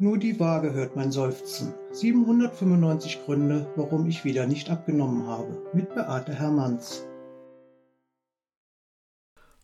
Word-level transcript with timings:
Nur 0.00 0.16
die 0.16 0.38
Waage 0.38 0.74
hört 0.74 0.94
mein 0.94 1.10
Seufzen. 1.10 1.74
795 1.90 3.24
Gründe, 3.24 3.68
warum 3.74 4.06
ich 4.06 4.24
wieder 4.24 4.46
nicht 4.46 4.70
abgenommen 4.70 5.26
habe. 5.26 5.60
Mit 5.72 5.92
Beate 5.92 6.32
Hermanns. 6.32 7.04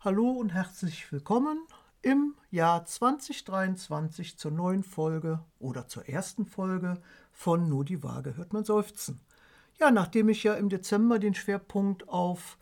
Hallo 0.01 0.29
und 0.33 0.53
herzlich 0.53 1.13
willkommen 1.13 1.65
im 2.03 2.35
Jahr 2.51 2.85
2023 2.85 4.37
zur 4.37 4.51
neuen 4.51 4.83
Folge 4.83 5.39
oder 5.61 5.87
zur 5.87 6.09
ersten 6.09 6.47
Folge 6.47 7.01
von 7.31 7.69
Nur 7.69 7.85
die 7.85 8.03
Waage 8.03 8.37
hört 8.37 8.53
mein 8.53 8.65
Seufzen. 8.65 9.21
Ja, 9.79 9.93
nachdem 9.93 10.29
ich 10.29 10.43
ja 10.43 10.55
im 10.55 10.69
Dezember 10.69 11.21
den 11.21 11.35
Schwerpunkt 11.35 12.09
auf 12.09 12.59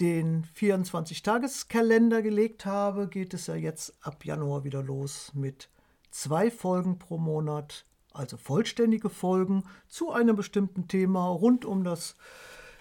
den 0.00 0.46
24-Tages-Kalender 0.58 2.22
gelegt 2.22 2.64
habe, 2.64 3.08
geht 3.08 3.34
es 3.34 3.46
ja 3.46 3.56
jetzt 3.56 3.94
ab 4.00 4.24
Januar 4.24 4.64
wieder 4.64 4.82
los 4.82 5.32
mit 5.34 5.68
zwei 6.14 6.50
Folgen 6.50 6.98
pro 6.98 7.18
Monat, 7.18 7.84
also 8.12 8.36
vollständige 8.36 9.10
Folgen 9.10 9.64
zu 9.88 10.12
einem 10.12 10.36
bestimmten 10.36 10.86
Thema 10.86 11.26
rund 11.26 11.64
um 11.64 11.82
das, 11.82 12.14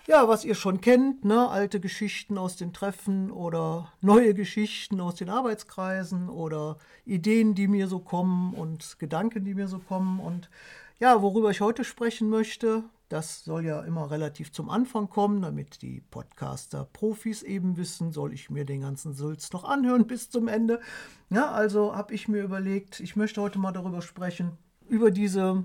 ja, 0.05 0.27
was 0.27 0.45
ihr 0.45 0.53
schon 0.53 0.81
kennt, 0.81 1.25
ne? 1.25 1.49
alte 1.49 1.79
Geschichten 1.79 2.37
aus 2.37 2.57
den 2.57 2.73
Treffen 2.73 3.31
oder 3.31 3.91
neue 4.01 4.35
Geschichten 4.35 5.01
aus 5.01 5.15
den 5.15 5.29
Arbeitskreisen 5.29 6.29
oder 6.29 6.77
Ideen, 7.05 7.55
die 7.55 7.67
mir 7.67 7.87
so 7.87 7.99
kommen 7.99 8.53
und 8.53 8.99
Gedanken, 8.99 9.43
die 9.43 9.55
mir 9.55 9.67
so 9.67 9.79
kommen. 9.79 10.19
Und 10.19 10.51
ja, 10.99 11.21
worüber 11.23 11.49
ich 11.49 11.61
heute 11.61 11.83
sprechen 11.83 12.29
möchte, 12.29 12.83
das 13.13 13.43
soll 13.43 13.63
ja 13.63 13.81
immer 13.81 14.09
relativ 14.09 14.51
zum 14.51 14.71
Anfang 14.71 15.07
kommen, 15.07 15.43
damit 15.43 15.83
die 15.83 16.01
Podcaster-Profis 16.01 17.43
eben 17.43 17.77
wissen, 17.77 18.11
soll 18.11 18.33
ich 18.33 18.49
mir 18.49 18.65
den 18.65 18.81
ganzen 18.81 19.13
Sülz 19.13 19.53
noch 19.53 19.65
anhören 19.65 20.07
bis 20.07 20.31
zum 20.31 20.47
Ende. 20.47 20.81
Ja, 21.29 21.51
also 21.51 21.95
habe 21.95 22.15
ich 22.15 22.27
mir 22.27 22.41
überlegt, 22.41 22.99
ich 22.99 23.15
möchte 23.15 23.39
heute 23.39 23.59
mal 23.59 23.71
darüber 23.71 24.01
sprechen, 24.01 24.57
über 24.89 25.11
diese 25.11 25.63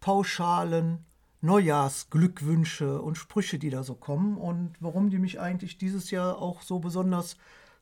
pauschalen 0.00 1.04
Neujahrsglückwünsche 1.42 3.02
und 3.02 3.18
Sprüche, 3.18 3.58
die 3.58 3.68
da 3.68 3.82
so 3.82 3.94
kommen 3.94 4.38
und 4.38 4.72
warum 4.80 5.10
die 5.10 5.18
mich 5.18 5.38
eigentlich 5.38 5.76
dieses 5.76 6.10
Jahr 6.10 6.38
auch 6.38 6.62
so 6.62 6.78
besonders 6.78 7.36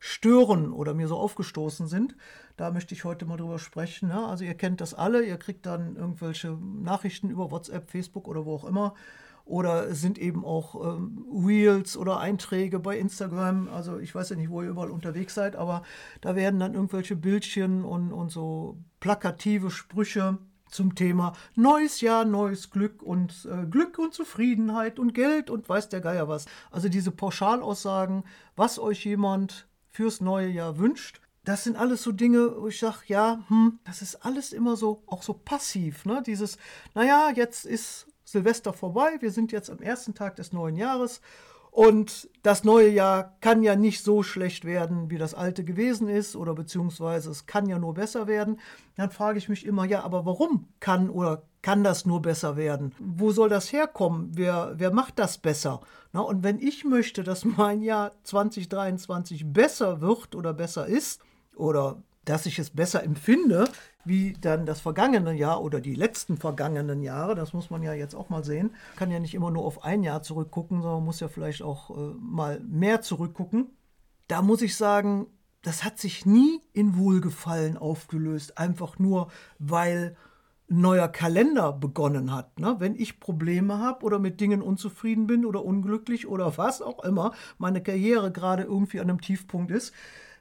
stören 0.07 0.71
oder 0.71 0.93
mir 0.93 1.09
so 1.09 1.17
aufgestoßen 1.17 1.87
sind. 1.87 2.15
Da 2.59 2.71
möchte 2.71 2.95
ich 2.95 3.05
heute 3.05 3.25
mal 3.25 3.39
drüber 3.39 3.59
sprechen. 3.59 4.11
Ja, 4.11 4.27
also 4.27 4.45
ihr 4.45 4.53
kennt 4.53 4.83
das 4.83 4.93
alle, 4.93 5.25
ihr 5.25 5.39
kriegt 5.39 5.65
dann 5.65 5.97
irgendwelche 5.97 6.59
Nachrichten 6.83 7.31
über 7.31 7.51
WhatsApp, 7.51 7.91
Facebook 7.91 8.29
oder 8.29 8.45
wo 8.45 8.55
auch 8.55 8.65
immer. 8.67 8.93
Oder 9.47 9.95
sind 9.95 10.19
eben 10.19 10.45
auch 10.45 10.99
ähm, 10.99 11.25
Reels 11.47 11.97
oder 11.97 12.21
Einträge 12.21 12.81
bei 12.81 12.99
Instagram. 12.99 13.69
Also 13.69 13.99
ich 13.99 14.15
weiß 14.15 14.29
ja 14.29 14.37
nicht, 14.37 14.51
wo 14.51 14.61
ihr 14.61 14.69
überall 14.69 14.91
unterwegs 14.91 15.33
seid, 15.33 15.57
aber 15.57 15.83
da 16.21 16.37
werden 16.37 16.61
dann 16.61 16.75
irgendwelche 16.75 17.17
Bildchen 17.17 17.83
und, 17.83 18.13
und 18.13 18.31
so 18.31 18.77
plakative 19.01 19.71
Sprüche 19.71 20.37
zum 20.69 20.95
Thema 20.95 21.33
neues 21.55 22.03
Jahr, 22.03 22.27
neues 22.27 22.71
Glück 22.71 23.03
und 23.03 23.49
äh, 23.51 23.65
Glück 23.65 23.99
und 23.99 24.13
Zufriedenheit 24.13 24.99
und 24.99 25.15
Geld 25.15 25.49
und 25.49 25.67
weiß 25.67 25.89
der 25.89 26.03
Geier 26.03 26.29
was. 26.29 26.45
Also 26.71 26.91
diese 26.91 27.11
Pauschalaussagen, 27.11 28.25
was 28.55 28.79
euch 28.79 29.07
jemand 29.07 29.67
fürs 29.95 30.21
neue 30.21 30.49
Jahr 30.49 30.79
wünscht. 30.79 31.21
Das 31.45 31.63
sind 31.63 31.77
alles 31.77 32.03
so 32.03 32.11
Dinge, 32.11 32.61
wo 32.61 32.67
ich 32.67 32.81
sage, 32.81 32.99
ja, 33.07 33.45
hm, 33.49 33.79
das 33.85 34.03
ist 34.03 34.17
alles 34.17 34.53
immer 34.53 34.77
so, 34.77 35.05
auch 35.07 35.23
so 35.23 35.35
passiv. 35.35 36.05
Ne? 36.05 36.23
Dieses, 36.27 36.59
naja, 36.95 37.31
jetzt 37.35 37.65
ist 37.65 38.09
Silvester 38.25 38.73
vorbei, 38.73 39.19
wir 39.21 39.31
sind 39.31 39.53
jetzt 39.53 39.71
am 39.71 39.79
ersten 39.79 40.15
Tag 40.15 40.35
des 40.37 40.53
neuen 40.53 40.77
Jahres 40.77 41.21
und 41.75 42.31
das 42.45 42.63
neue 42.63 42.89
Jahr 42.89 43.35
kann 43.41 43.65
ja 43.65 43.75
nicht 43.75 44.05
so 44.05 44.23
schlecht 44.23 44.65
werden, 44.65 45.11
wie 45.11 45.19
das 45.19 45.35
alte 45.35 45.65
gewesen 45.65 46.09
ist, 46.09 46.37
oder 46.37 46.55
beziehungsweise 46.55 47.33
es 47.33 47.47
kann 47.47 47.69
ja 47.69 47.81
nur 47.81 47.95
besser 47.95 48.29
werden. 48.29 48.61
Dann 48.95 49.11
frage 49.11 49.39
ich 49.39 49.49
mich 49.49 49.67
immer, 49.67 49.85
ja, 49.85 50.05
aber 50.05 50.25
warum 50.25 50.69
kann 50.79 51.11
oder 51.11 51.43
kann 51.63 51.83
das 51.83 52.07
nur 52.07 52.23
besser 52.23 52.57
werden? 52.57 52.95
Wo 53.01 53.33
soll 53.33 53.49
das 53.49 53.73
herkommen? 53.73 54.31
Wer, 54.35 54.75
wer 54.77 54.93
macht 54.93 55.19
das 55.19 55.39
besser? 55.39 55.81
Na, 56.13 56.21
und 56.21 56.45
wenn 56.45 56.61
ich 56.61 56.85
möchte, 56.85 57.25
dass 57.25 57.45
mein 57.45 57.83
Jahr 57.83 58.13
2023 58.23 59.53
besser 59.53 60.01
wird 60.01 60.37
oder 60.37 60.53
besser 60.53 60.87
ist, 60.87 61.23
oder 61.57 62.05
dass 62.25 62.47
ich 62.47 62.59
es 62.59 62.71
besser 62.71 63.03
empfinde, 63.03 63.65
wie 64.05 64.35
dann 64.35 64.67
das 64.67 64.81
vergangene 64.81 65.33
Jahr 65.33 65.63
oder 65.63 65.81
die 65.81 65.95
letzten 65.95 66.37
vergangenen 66.37 67.03
Jahre, 67.03 67.35
das 67.35 67.53
muss 67.53 67.71
man 67.71 67.83
ja 67.83 67.95
jetzt 67.95 68.15
auch 68.15 68.29
mal 68.29 68.45
sehen, 68.45 68.75
kann 68.97 69.11
ja 69.11 69.19
nicht 69.19 69.35
immer 69.35 69.51
nur 69.51 69.65
auf 69.65 69.85
ein 69.85 70.03
Jahr 70.03 70.23
zurückgucken, 70.23 70.83
sondern 70.83 71.05
muss 71.05 71.21
ja 71.21 71.29
vielleicht 71.29 71.63
auch 71.63 71.91
äh, 71.91 72.15
mal 72.19 72.61
mehr 72.61 73.01
zurückgucken. 73.01 73.69
Da 74.29 74.43
muss 74.43 74.63
ich 74.63 74.77
sagen, 74.77 75.27
das 75.63 75.85
hat 75.85 75.99
sich 75.99 76.27
nie 76.27 76.61
in 76.73 76.97
Wohlgefallen 76.97 77.77
aufgelöst, 77.77 78.59
einfach 78.59 78.99
nur 78.99 79.31
weil 79.59 80.17
neuer 80.69 81.09
Kalender 81.09 81.73
begonnen 81.73 82.33
hat. 82.33 82.59
Ne? 82.59 82.77
Wenn 82.79 82.95
ich 82.97 83.21
Probleme 83.21 83.79
habe 83.79 84.05
oder 84.05 84.19
mit 84.19 84.41
Dingen 84.41 84.63
unzufrieden 84.63 85.27
bin 85.27 85.45
oder 85.45 85.65
unglücklich 85.65 86.27
oder 86.27 86.57
was 86.57 86.81
auch 86.81 87.05
immer, 87.05 87.33
meine 87.59 87.83
Karriere 87.83 88.33
gerade 88.33 88.63
irgendwie 88.63 89.01
an 89.01 89.11
einem 89.11 89.21
Tiefpunkt 89.21 89.71
ist, 89.71 89.93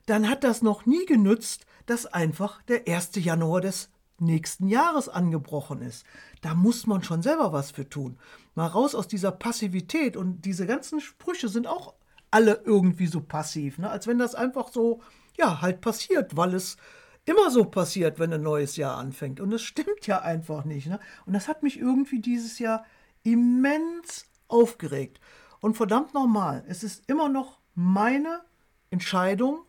dann 0.06 0.30
hat 0.30 0.44
das 0.44 0.62
noch 0.62 0.86
nie 0.86 1.06
genützt, 1.06 1.66
dass 1.86 2.06
einfach 2.06 2.62
der 2.64 2.88
1. 2.88 3.12
Januar 3.16 3.62
des 3.62 3.90
nächsten 4.20 4.68
Jahres 4.68 5.10
angebrochen 5.10 5.82
ist. 5.82 6.06
Da 6.42 6.54
muss 6.54 6.88
man 6.88 7.04
schon 7.04 7.22
selber 7.22 7.52
was 7.52 7.72
für 7.72 7.88
tun. 7.88 8.18
Mal 8.56 8.68
raus 8.68 8.96
aus 8.96 9.08
dieser 9.08 9.32
Passivität 9.32 10.16
und 10.18 10.42
diese 10.42 10.66
ganzen 10.66 11.02
Sprüche 11.02 11.50
sind 11.50 11.68
auch 11.68 11.94
alle 12.32 12.62
irgendwie 12.66 13.08
so 13.08 13.22
passiv, 13.22 13.78
ne? 13.78 13.90
als 13.90 14.08
wenn 14.08 14.18
das 14.18 14.34
einfach 14.36 14.70
so, 14.70 15.02
ja, 15.38 15.62
halt 15.62 15.82
passiert, 15.82 16.36
weil 16.36 16.54
es 16.54 16.78
immer 17.26 17.52
so 17.52 17.66
passiert, 17.66 18.20
wenn 18.20 18.34
ein 18.34 18.42
neues 18.42 18.76
Jahr 18.76 18.98
anfängt. 18.98 19.40
Und 19.40 19.52
das 19.52 19.62
stimmt 19.62 20.08
ja 20.08 20.22
einfach 20.22 20.66
nicht. 20.66 20.88
Ne? 20.88 21.00
Und 21.26 21.34
das 21.34 21.48
hat 21.48 21.64
mich 21.64 21.80
irgendwie 21.80 22.20
dieses 22.20 22.60
Jahr 22.60 22.86
immens 23.24 24.26
aufgeregt. 24.48 25.20
Und 25.60 25.78
verdammt 25.78 26.14
nochmal, 26.14 26.64
es 26.68 26.84
ist 26.84 27.04
immer 27.08 27.30
noch 27.30 27.60
meine 27.76 28.42
Entscheidung, 28.90 29.64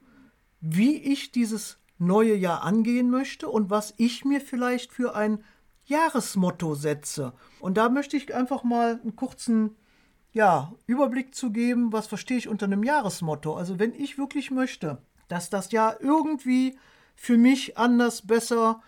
wie 0.61 0.97
ich 0.97 1.31
dieses 1.31 1.79
neue 1.99 2.35
Jahr 2.35 2.63
angehen 2.63 3.11
möchte 3.11 3.49
und 3.49 3.71
was 3.71 3.95
ich 3.97 4.25
mir 4.25 4.41
vielleicht 4.41 4.93
für 4.93 5.15
ein 5.15 5.45
Jahresmotto 5.85 6.75
setze. 6.75 7.35
Und 7.61 7.77
da 7.77 7.89
möchte 7.89 8.17
ich 8.17 8.35
einfach 8.35 8.65
mal 8.65 9.01
einen 9.03 9.17
kurzen 9.17 9.77
ja, 10.33 10.73
Überblick 10.87 11.35
zu 11.35 11.53
geben, 11.53 11.93
was 11.93 12.07
verstehe 12.07 12.39
ich 12.39 12.49
unter 12.49 12.67
einem 12.67 12.83
Jahresmotto. 12.83 13.55
Also 13.55 13.79
wenn 13.79 13.95
ich 13.95 14.19
wirklich 14.19 14.51
möchte, 14.51 14.99
dass 15.29 15.51
das 15.51 15.71
Jahr 15.73 16.01
irgendwie 16.01 16.77
für 17.15 17.37
mich 17.37 17.79
anders, 17.79 18.27
besser, 18.27 18.83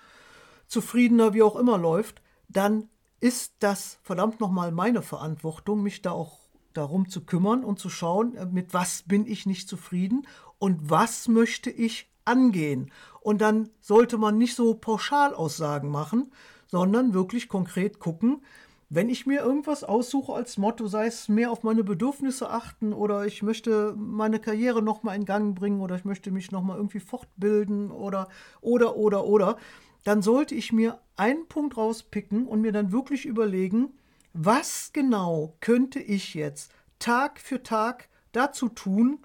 zufriedener, 0.67 1.35
wie 1.35 1.43
auch 1.43 1.57
immer 1.57 1.79
läuft, 1.79 2.21
dann 2.49 2.89
ist 3.21 3.55
das 3.61 3.99
verdammt 4.03 4.41
nochmal 4.41 4.73
meine 4.73 5.03
Verantwortung, 5.03 5.83
mich 5.83 6.03
da 6.03 6.11
auch 6.11 6.41
darum 6.73 7.09
zu 7.09 7.25
kümmern 7.25 7.65
und 7.65 7.79
zu 7.79 7.89
schauen, 7.89 8.37
äh, 8.37 8.47
mit 8.47 8.75
was 8.75 9.03
bin 9.03 9.27
ich 9.27 9.47
nicht 9.47 9.69
zufrieden 9.69 10.27
und 10.59 10.91
was 10.91 11.29
möchte 11.29 11.71
ich 11.71 12.11
angehen. 12.27 12.91
Und 13.21 13.41
dann 13.41 13.71
sollte 13.81 14.19
man 14.19 14.39
nicht 14.39 14.55
so 14.55 14.75
Pauschalaussagen 14.75 15.91
machen, 15.91 16.33
sondern 16.67 17.15
wirklich 17.15 17.49
konkret 17.49 17.99
gucken, 17.99 18.43
wenn 18.89 19.09
ich 19.09 19.27
mir 19.27 19.41
irgendwas 19.41 19.83
aussuche 19.83 20.33
als 20.33 20.59
Motto, 20.59 20.87
sei 20.87 21.07
es 21.07 21.29
mehr 21.29 21.51
auf 21.51 21.65
meine 21.65 21.83
Bedürfnisse 21.83 22.51
achten 22.51 22.93
oder 22.93 23.27
ich 23.27 23.43
möchte 23.43 23.95
meine 23.97 24.39
Karriere 24.39 24.81
nochmal 24.81 25.17
in 25.17 25.25
Gang 25.25 25.59
bringen 25.59 25.81
oder 25.81 25.97
ich 25.97 26.05
möchte 26.05 26.31
mich 26.31 26.53
nochmal 26.53 26.77
irgendwie 26.77 27.01
fortbilden 27.01 27.91
oder, 27.91 28.29
oder, 28.61 28.97
oder, 28.97 29.25
oder, 29.25 29.57
dann 30.05 30.23
sollte 30.23 30.55
ich 30.55 30.73
mir 30.73 31.01
einen 31.17 31.49
Punkt 31.49 31.77
rauspicken 31.77 32.47
und 32.47 32.61
mir 32.61 32.71
dann 32.71 32.93
wirklich 32.93 33.27
überlegen, 33.27 33.89
was 34.33 34.93
genau 34.93 35.57
könnte 35.61 35.99
ich 35.99 36.35
jetzt 36.35 36.71
Tag 37.01 37.41
für 37.41 37.65
Tag 37.65 38.09
dazu 38.31 38.69
tun, 38.69 39.19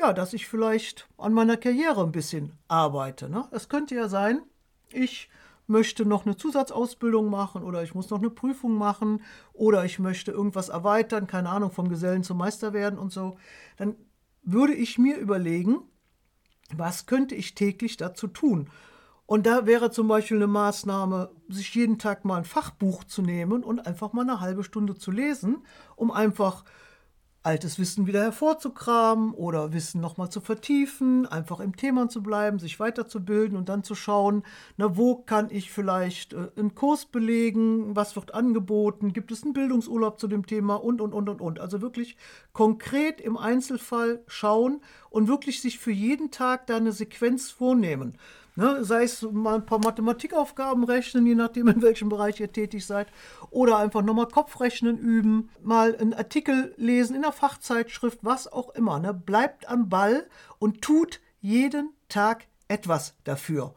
ja, 0.00 0.14
dass 0.14 0.32
ich 0.32 0.48
vielleicht 0.48 1.06
an 1.18 1.34
meiner 1.34 1.58
Karriere 1.58 2.02
ein 2.02 2.12
bisschen 2.12 2.52
arbeite. 2.68 3.28
Ne? 3.28 3.46
Es 3.50 3.68
könnte 3.68 3.94
ja 3.94 4.08
sein, 4.08 4.40
ich 4.92 5.28
möchte 5.66 6.06
noch 6.06 6.24
eine 6.24 6.36
Zusatzausbildung 6.36 7.28
machen 7.28 7.62
oder 7.62 7.82
ich 7.82 7.94
muss 7.94 8.08
noch 8.08 8.18
eine 8.18 8.30
Prüfung 8.30 8.76
machen 8.76 9.22
oder 9.52 9.84
ich 9.84 9.98
möchte 9.98 10.32
irgendwas 10.32 10.70
erweitern, 10.70 11.26
keine 11.26 11.50
Ahnung, 11.50 11.70
vom 11.70 11.90
Gesellen 11.90 12.24
zum 12.24 12.38
Meister 12.38 12.72
werden 12.72 12.98
und 12.98 13.12
so, 13.12 13.36
dann 13.76 13.94
würde 14.42 14.74
ich 14.74 14.98
mir 14.98 15.18
überlegen, 15.18 15.82
was 16.74 17.04
könnte 17.04 17.34
ich 17.34 17.54
täglich 17.54 17.98
dazu 17.98 18.26
tun? 18.26 18.70
Und 19.26 19.46
da 19.46 19.66
wäre 19.66 19.90
zum 19.90 20.08
Beispiel 20.08 20.38
eine 20.38 20.46
Maßnahme, 20.46 21.30
sich 21.48 21.74
jeden 21.74 21.98
Tag 21.98 22.24
mal 22.24 22.38
ein 22.38 22.44
Fachbuch 22.44 23.04
zu 23.04 23.20
nehmen 23.20 23.62
und 23.62 23.86
einfach 23.86 24.14
mal 24.14 24.22
eine 24.22 24.40
halbe 24.40 24.64
Stunde 24.64 24.96
zu 24.96 25.10
lesen, 25.10 25.58
um 25.94 26.10
einfach 26.10 26.64
altes 27.42 27.78
Wissen 27.78 28.06
wieder 28.06 28.20
hervorzukramen 28.20 29.32
oder 29.32 29.72
Wissen 29.72 30.00
nochmal 30.00 30.28
zu 30.28 30.40
vertiefen, 30.40 31.26
einfach 31.26 31.60
im 31.60 31.74
Thema 31.74 32.08
zu 32.08 32.22
bleiben, 32.22 32.58
sich 32.58 32.78
weiterzubilden 32.78 33.56
und 33.56 33.70
dann 33.70 33.82
zu 33.82 33.94
schauen, 33.94 34.42
na, 34.76 34.96
wo 34.96 35.16
kann 35.16 35.48
ich 35.50 35.70
vielleicht 35.70 36.34
äh, 36.34 36.48
einen 36.56 36.74
Kurs 36.74 37.06
belegen, 37.06 37.96
was 37.96 38.14
wird 38.14 38.34
angeboten, 38.34 39.14
gibt 39.14 39.32
es 39.32 39.42
einen 39.42 39.54
Bildungsurlaub 39.54 40.20
zu 40.20 40.28
dem 40.28 40.44
Thema 40.44 40.74
und, 40.74 41.00
und, 41.00 41.14
und, 41.14 41.30
und, 41.30 41.40
und. 41.40 41.60
Also 41.60 41.80
wirklich 41.80 42.16
konkret 42.52 43.22
im 43.22 43.38
Einzelfall 43.38 44.22
schauen 44.26 44.82
und 45.08 45.28
wirklich 45.28 45.62
sich 45.62 45.78
für 45.78 45.92
jeden 45.92 46.30
Tag 46.30 46.66
da 46.66 46.76
eine 46.76 46.92
Sequenz 46.92 47.50
vornehmen. 47.50 48.18
Ne? 48.60 48.84
Sei 48.84 49.04
es 49.04 49.22
mal 49.22 49.54
ein 49.54 49.64
paar 49.64 49.78
Mathematikaufgaben 49.78 50.84
rechnen, 50.84 51.24
je 51.24 51.34
nachdem, 51.34 51.68
in 51.68 51.80
welchem 51.80 52.10
Bereich 52.10 52.38
ihr 52.40 52.52
tätig 52.52 52.84
seid. 52.84 53.08
Oder 53.48 53.78
einfach 53.78 54.02
nochmal 54.02 54.28
Kopfrechnen 54.28 54.98
üben, 54.98 55.48
mal 55.62 55.96
einen 55.96 56.12
Artikel 56.12 56.74
lesen 56.76 57.16
in 57.16 57.22
der 57.22 57.32
Fachzeitschrift, 57.32 58.18
was 58.20 58.52
auch 58.52 58.68
immer. 58.74 58.98
Ne? 58.98 59.14
Bleibt 59.14 59.66
am 59.66 59.88
Ball 59.88 60.28
und 60.58 60.82
tut 60.82 61.20
jeden 61.40 61.94
Tag 62.10 62.48
etwas 62.68 63.14
dafür. 63.24 63.74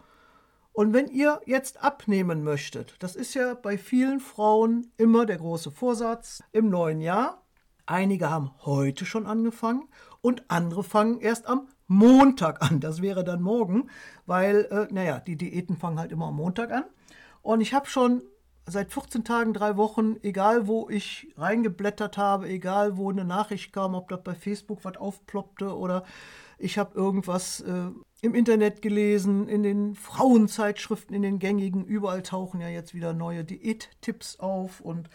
Und 0.73 0.91
wenn 0.91 1.07
ihr 1.07 1.39
jetzt 1.45 1.81
abnehmen 1.81 2.43
möchtet, 2.43 2.95
das 2.99 3.15
ist 3.15 3.35
ja 3.35 3.53
bei 3.53 3.77
vielen 3.77 4.19
Frauen 4.19 4.91
immer 4.97 5.25
der 5.25 5.37
große 5.37 5.71
Vorsatz 5.71 6.43
im 6.51 6.69
neuen 6.69 6.99
Jahr. 6.99 7.41
Einige 7.85 8.29
haben 8.29 8.51
heute 8.65 9.05
schon 9.05 9.27
angefangen 9.27 9.87
und 10.19 10.43
andere 10.49 10.83
fangen 10.83 11.21
erst 11.21 11.47
am 11.47 11.69
Montag 11.93 12.61
an. 12.61 12.79
Das 12.79 13.01
wäre 13.01 13.23
dann 13.23 13.41
morgen, 13.41 13.89
weil, 14.25 14.65
äh, 14.71 14.93
naja, 14.93 15.19
die 15.19 15.37
Diäten 15.37 15.77
fangen 15.77 15.99
halt 15.99 16.11
immer 16.11 16.27
am 16.27 16.35
Montag 16.35 16.71
an. 16.71 16.85
Und 17.41 17.61
ich 17.61 17.73
habe 17.73 17.87
schon 17.87 18.21
seit 18.65 18.91
14 18.93 19.23
Tagen, 19.23 19.53
drei 19.53 19.77
Wochen, 19.77 20.15
egal 20.21 20.67
wo 20.67 20.89
ich 20.89 21.33
reingeblättert 21.37 22.17
habe, 22.17 22.47
egal 22.47 22.97
wo 22.97 23.09
eine 23.09 23.25
Nachricht 23.25 23.73
kam, 23.73 23.95
ob 23.95 24.09
das 24.09 24.23
bei 24.23 24.33
Facebook 24.33 24.85
was 24.85 24.97
aufploppte 24.97 25.75
oder 25.75 26.03
ich 26.57 26.77
habe 26.77 26.95
irgendwas 26.95 27.59
äh, 27.61 27.89
im 28.21 28.33
Internet 28.33 28.81
gelesen, 28.81 29.49
in 29.49 29.63
den 29.63 29.95
Frauenzeitschriften, 29.95 31.13
in 31.13 31.23
den 31.23 31.39
gängigen, 31.39 31.83
überall 31.83 32.23
tauchen 32.23 32.61
ja 32.61 32.69
jetzt 32.69 32.93
wieder 32.93 33.11
neue 33.11 33.43
Diättipps 33.43 34.39
auf 34.39 34.79
und 34.79 35.09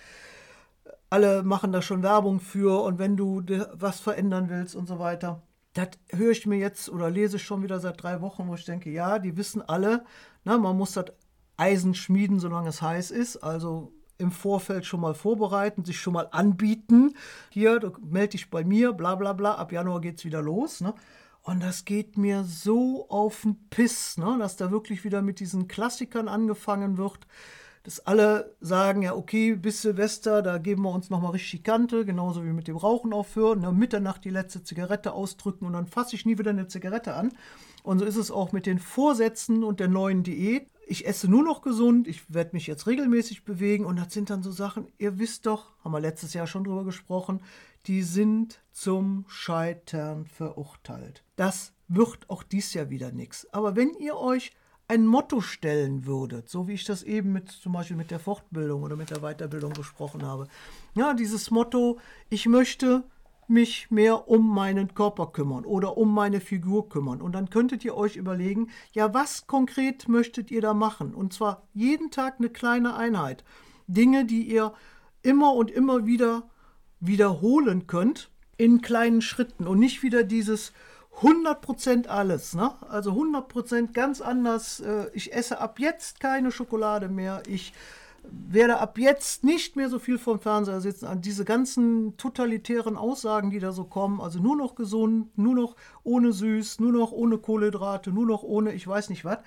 alle 1.09 1.43
machen 1.43 1.73
da 1.73 1.81
schon 1.81 2.03
Werbung 2.03 2.41
für 2.41 2.83
und 2.83 2.99
wenn 2.99 3.17
du 3.17 3.43
was 3.73 3.99
verändern 3.99 4.51
willst 4.51 4.77
und 4.77 4.87
so 4.87 4.99
weiter. 4.99 5.41
Das 5.75 5.89
höre 6.11 6.33
ich 6.33 6.47
mir 6.47 6.59
jetzt 6.59 6.89
oder 6.89 7.11
lese 7.11 7.39
schon 7.39 7.63
wieder 7.63 7.79
seit 7.81 8.03
drei 8.03 8.21
Wochen, 8.21 8.49
wo 8.49 8.55
ich 8.55 8.65
denke, 8.65 8.91
ja, 8.91 9.19
die 9.19 9.37
wissen 9.37 9.63
alle, 9.63 10.05
na, 10.45 10.59
man 10.59 10.77
muss 10.77 10.93
das 10.93 11.07
Eisen 11.57 11.95
schmieden, 11.95 12.41
solange 12.41 12.71
es 12.71 12.83
heiß 12.83 13.11
ist. 13.11 13.37
Also 13.39 13.93
im 14.19 14.33
Vorfeld 14.33 14.85
schon 14.85 15.01
mal 15.01 15.15
vorbereiten, 15.15 15.85
sich 15.85 16.01
schon 16.01 16.13
mal 16.13 16.29
anbieten. 16.33 17.15
Hier, 17.51 17.93
melde 18.01 18.31
dich 18.31 18.51
bei 18.51 18.65
mir, 18.65 18.93
bla 18.93 19.15
bla 19.15 19.33
bla, 19.33 19.55
ab 19.55 19.73
Januar 19.73 20.01
geht 20.01 20.19
es 20.19 20.25
wieder 20.25 20.43
los. 20.43 20.81
Ne? 20.81 20.95
Und 21.43 21.63
das 21.63 21.85
geht 21.85 22.19
mir 22.19 22.45
so 22.45 23.09
auf 23.09 23.43
den 23.43 23.69
Piss, 23.71 24.19
ne? 24.19 24.37
dass 24.39 24.57
da 24.57 24.71
wirklich 24.71 25.05
wieder 25.05 25.23
mit 25.23 25.41
diesen 25.41 25.69
Klassikern 25.69 26.29
angefangen 26.29 26.99
wird. 26.99 27.27
Dass 27.89 28.01
alle 28.01 28.55
sagen, 28.61 29.01
ja, 29.01 29.15
okay, 29.15 29.55
bis 29.55 29.81
Silvester, 29.81 30.43
da 30.43 30.59
geben 30.59 30.83
wir 30.83 30.91
uns 30.91 31.09
nochmal 31.09 31.31
richtig 31.31 31.65
Kante, 31.65 32.05
genauso 32.05 32.45
wie 32.45 32.53
mit 32.53 32.69
dem 32.69 32.77
Rauchen 32.77 33.15
aufhören, 33.15 33.61
ne? 33.61 33.73
Mitternacht 33.73 34.27
die 34.27 34.31
letzte 34.31 34.63
Zigarette 34.63 35.15
ausdrücken 35.15 35.65
und 35.65 35.73
dann 35.73 35.87
fasse 35.87 36.15
ich 36.15 36.27
nie 36.27 36.37
wieder 36.37 36.51
eine 36.51 36.69
Zigarette 36.69 37.15
an. 37.15 37.33
Und 37.83 38.01
so 38.01 38.05
ist 38.05 38.17
es 38.17 38.31
auch 38.31 38.53
mit 38.53 38.67
den 38.67 38.79
Vorsätzen 38.79 39.65
und 39.65 39.81
der 39.81 39.89
neuen 39.89 40.23
Diät. 40.23 40.69
Ich 40.87 41.07
esse 41.07 41.31
nur 41.31 41.43
noch 41.43 41.63
gesund, 41.63 42.09
ich 42.09 42.31
werde 42.31 42.51
mich 42.53 42.67
jetzt 42.67 42.87
regelmäßig 42.87 43.47
bewegen 43.47 43.87
und 43.87 43.97
das 43.97 44.13
sind 44.13 44.29
dann 44.29 44.43
so 44.43 44.51
Sachen, 44.51 44.89
ihr 44.99 45.19
wisst 45.19 45.47
doch, 45.47 45.73
haben 45.83 45.93
wir 45.93 46.01
letztes 46.01 46.35
Jahr 46.35 46.47
schon 46.47 46.65
drüber 46.65 46.85
gesprochen, 46.85 47.41
die 47.87 48.03
sind 48.03 48.61
zum 48.71 49.25
Scheitern 49.29 50.27
verurteilt. 50.27 51.25
Das 51.37 51.73
wird 51.89 52.29
auch 52.29 52.43
dies 52.43 52.75
Jahr 52.75 52.91
wieder 52.91 53.13
nichts. 53.13 53.51
Aber 53.51 53.77
wenn 53.77 53.95
ihr 53.95 54.19
euch 54.19 54.53
ein 54.89 55.07
Motto 55.07 55.43
stellen 55.43 56.07
würdet, 56.07 56.49
so 56.49 56.67
wie 56.67 56.73
ich 56.73 56.85
das 56.85 57.03
eben 57.03 57.33
mit 57.33 57.51
zum 57.51 57.73
Beispiel 57.73 57.97
mit 57.97 58.11
der 58.11 58.19
Fortbildung 58.19 58.83
oder 58.83 58.97
mit 58.97 59.11
der 59.11 59.21
Weiterbildung 59.21 59.75
besprochen 59.75 60.25
habe, 60.25 60.49
ja, 60.95 61.13
dieses 61.13 61.51
Motto, 61.51 61.99
ich 62.31 62.47
möchte 62.47 63.05
mich 63.49 63.91
mehr 63.91 64.29
um 64.29 64.55
meinen 64.55 64.95
Körper 64.95 65.29
kümmern 65.29 65.65
oder 65.65 65.97
um 65.97 66.13
meine 66.13 66.41
Figur 66.41 66.89
kümmern. 66.89 67.23
Und 67.23 67.33
dann 67.33 67.51
könntet 67.51 67.85
ihr 67.85 67.97
euch 67.97 68.17
überlegen, 68.17 68.69
ja, 68.93 69.13
was 69.15 69.47
konkret 69.47 70.09
möchtet 70.09 70.51
ihr 70.51 70.61
da 70.61 70.75
machen? 70.75 71.15
Und 71.15 71.33
zwar 71.33 71.67
jeden 71.73 72.11
Tag 72.11 72.37
eine 72.39 72.51
kleine 72.51 72.95
Einheit. 72.95 73.45
Dinge, 73.87 74.27
die 74.27 74.43
ihr 74.43 74.75
immer 75.23 75.55
und 75.55 75.71
immer 75.71 76.07
wieder 76.07 76.49
wiederholen 77.01 77.87
könnt 77.87 78.31
in 78.57 78.83
kleinen 78.83 79.23
Schritten 79.23 79.67
und 79.67 79.79
nicht 79.79 80.03
wieder 80.03 80.25
dieses 80.25 80.73
100% 81.23 82.07
alles, 82.07 82.55
ne? 82.55 82.73
Also 82.89 83.13
100% 83.13 83.93
ganz 83.93 84.21
anders. 84.21 84.81
Äh, 84.81 85.07
ich 85.13 85.33
esse 85.33 85.61
ab 85.61 85.81
jetzt 85.81 86.21
keine 86.21 86.53
Schokolade 86.53 87.09
mehr. 87.09 87.43
Ich 87.49 87.73
werde 88.31 88.79
ab 88.79 88.99
jetzt 88.99 89.43
nicht 89.43 89.77
mehr 89.77 89.89
so 89.89 89.99
viel 89.99 90.19
vom 90.19 90.39
Fernseher 90.41 90.81
sitzen. 90.81 91.07
An 91.07 91.21
diese 91.21 91.45
ganzen 91.45 92.17
totalitären 92.17 92.97
Aussagen, 92.97 93.51
die 93.51 93.59
da 93.59 93.73
so 93.73 93.85
kommen, 93.85 94.21
also 94.21 94.39
nur 94.39 94.57
noch 94.57 94.75
gesund, 94.75 95.37
nur 95.37 95.55
noch 95.55 95.77
ohne 96.05 96.33
süß, 96.33 96.81
nur 96.81 96.93
noch 96.93 97.13
ohne 97.13 97.39
Kohlenhydrate, 97.39 98.11
nur 98.11 98.27
noch 98.27 98.43
ohne 98.43 98.73
ich 98.73 98.87
weiß 98.87 99.11
nicht 99.11 99.25
was. 99.25 99.39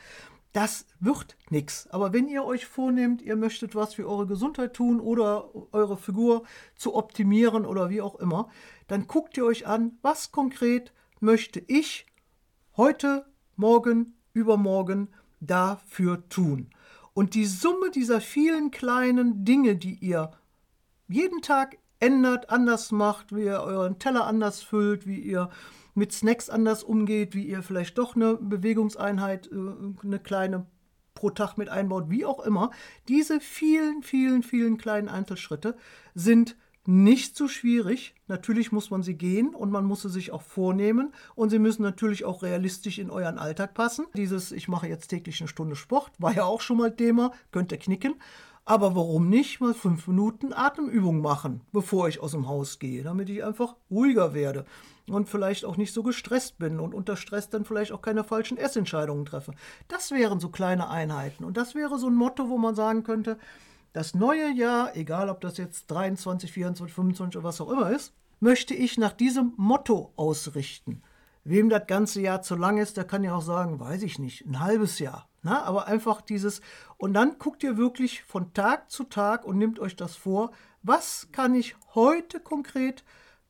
Das 0.53 0.85
wird 0.99 1.37
nichts. 1.49 1.87
Aber 1.91 2.11
wenn 2.11 2.27
ihr 2.27 2.43
euch 2.43 2.65
vornehmt, 2.65 3.21
ihr 3.21 3.37
möchtet 3.37 3.73
was 3.73 3.93
für 3.93 4.07
eure 4.07 4.27
Gesundheit 4.27 4.73
tun 4.73 4.99
oder 4.99 5.49
eure 5.71 5.95
Figur 5.95 6.43
zu 6.75 6.95
optimieren 6.95 7.65
oder 7.65 7.89
wie 7.89 8.01
auch 8.01 8.15
immer, 8.15 8.49
dann 8.87 9.07
guckt 9.07 9.37
ihr 9.37 9.45
euch 9.45 9.65
an, 9.65 9.97
was 10.01 10.33
konkret 10.33 10.91
möchte 11.21 11.63
ich 11.67 12.05
heute, 12.75 13.25
morgen, 13.55 14.15
übermorgen 14.33 15.09
dafür 15.39 16.27
tun. 16.29 16.69
Und 17.13 17.35
die 17.35 17.45
Summe 17.45 17.91
dieser 17.91 18.21
vielen 18.21 18.71
kleinen 18.71 19.45
Dinge, 19.45 19.75
die 19.75 19.95
ihr 19.95 20.31
jeden 21.07 21.41
Tag 21.41 21.77
ändert, 21.99 22.49
anders 22.49 22.91
macht, 22.91 23.35
wie 23.35 23.43
ihr 23.43 23.61
euren 23.61 23.99
Teller 23.99 24.25
anders 24.25 24.61
füllt, 24.61 25.05
wie 25.05 25.19
ihr 25.19 25.49
mit 25.93 26.13
Snacks 26.13 26.49
anders 26.49 26.83
umgeht, 26.83 27.35
wie 27.35 27.45
ihr 27.45 27.63
vielleicht 27.63 27.97
doch 27.97 28.15
eine 28.15 28.35
Bewegungseinheit, 28.37 29.47
äh, 29.51 30.03
eine 30.03 30.19
kleine 30.19 30.65
pro 31.13 31.29
Tag 31.29 31.57
mit 31.57 31.69
einbaut, 31.69 32.05
wie 32.09 32.25
auch 32.25 32.39
immer. 32.39 32.71
Diese 33.07 33.39
vielen, 33.41 34.01
vielen, 34.01 34.43
vielen 34.43 34.77
kleinen 34.77 35.09
Einzelschritte 35.09 35.75
sind 36.15 36.55
nicht 36.85 37.37
so 37.37 37.47
schwierig. 37.47 38.15
Natürlich 38.27 38.71
muss 38.71 38.89
man 38.89 39.03
sie 39.03 39.15
gehen 39.15 39.53
und 39.53 39.71
man 39.71 39.85
muss 39.85 40.01
sie 40.01 40.09
sich 40.09 40.31
auch 40.31 40.41
vornehmen 40.41 41.13
und 41.35 41.49
sie 41.49 41.59
müssen 41.59 41.83
natürlich 41.83 42.25
auch 42.25 42.43
realistisch 42.43 42.97
in 42.97 43.09
euren 43.09 43.37
Alltag 43.37 43.73
passen. 43.73 44.05
Dieses, 44.15 44.51
ich 44.51 44.67
mache 44.67 44.87
jetzt 44.87 45.07
täglich 45.07 45.39
eine 45.41 45.47
Stunde 45.47 45.75
Sport, 45.75 46.11
war 46.17 46.33
ja 46.33 46.45
auch 46.45 46.61
schon 46.61 46.77
mal 46.77 46.95
Thema, 46.95 47.31
könnt 47.51 47.71
ihr 47.71 47.77
knicken. 47.77 48.15
Aber 48.63 48.95
warum 48.95 49.27
nicht 49.27 49.59
mal 49.59 49.73
fünf 49.73 50.07
Minuten 50.07 50.53
Atemübung 50.53 51.19
machen, 51.19 51.61
bevor 51.71 52.07
ich 52.07 52.19
aus 52.19 52.31
dem 52.31 52.47
Haus 52.47 52.77
gehe, 52.77 53.03
damit 53.03 53.27
ich 53.29 53.43
einfach 53.43 53.75
ruhiger 53.89 54.33
werde 54.33 54.65
und 55.07 55.27
vielleicht 55.27 55.65
auch 55.65 55.77
nicht 55.77 55.93
so 55.93 56.03
gestresst 56.03 56.59
bin 56.59 56.79
und 56.79 56.93
unter 56.93 57.17
Stress 57.17 57.49
dann 57.49 57.65
vielleicht 57.65 57.91
auch 57.91 58.01
keine 58.01 58.23
falschen 58.23 58.57
Essentscheidungen 58.57 59.25
treffe. 59.25 59.53
Das 59.87 60.11
wären 60.11 60.39
so 60.39 60.49
kleine 60.49 60.89
Einheiten 60.89 61.43
und 61.43 61.57
das 61.57 61.73
wäre 61.73 61.97
so 61.97 62.07
ein 62.07 62.15
Motto, 62.15 62.49
wo 62.49 62.57
man 62.57 62.75
sagen 62.75 63.03
könnte, 63.03 63.37
das 63.93 64.15
neue 64.15 64.51
Jahr, 64.51 64.95
egal 64.95 65.29
ob 65.29 65.41
das 65.41 65.57
jetzt 65.57 65.89
23, 65.91 66.51
24, 66.51 66.93
25 66.93 67.37
oder 67.37 67.47
was 67.47 67.61
auch 67.61 67.71
immer 67.71 67.91
ist, 67.91 68.13
möchte 68.39 68.73
ich 68.73 68.97
nach 68.97 69.13
diesem 69.13 69.53
Motto 69.57 70.13
ausrichten. 70.15 71.03
Wem 71.43 71.69
das 71.69 71.87
ganze 71.87 72.21
Jahr 72.21 72.41
zu 72.41 72.55
lang 72.55 72.77
ist, 72.77 72.97
der 72.97 73.03
kann 73.03 73.23
ja 73.23 73.35
auch 73.35 73.41
sagen, 73.41 73.79
weiß 73.79 74.03
ich 74.03 74.19
nicht, 74.19 74.45
ein 74.45 74.59
halbes 74.59 74.99
Jahr. 74.99 75.27
Na, 75.43 75.63
aber 75.63 75.87
einfach 75.87 76.21
dieses, 76.21 76.61
und 76.97 77.13
dann 77.13 77.39
guckt 77.39 77.63
ihr 77.63 77.77
wirklich 77.77 78.23
von 78.23 78.53
Tag 78.53 78.91
zu 78.91 79.05
Tag 79.05 79.43
und 79.43 79.57
nehmt 79.57 79.79
euch 79.79 79.95
das 79.95 80.15
vor, 80.15 80.51
was 80.83 81.29
kann 81.31 81.55
ich 81.55 81.75
heute 81.95 82.39
konkret 82.39 83.03